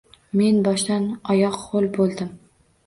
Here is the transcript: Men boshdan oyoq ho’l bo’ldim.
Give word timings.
Men 0.39 0.57
boshdan 0.69 1.05
oyoq 1.37 1.61
ho’l 1.69 1.91
bo’ldim. 2.01 2.35